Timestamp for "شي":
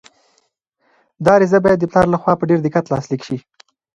3.27-3.37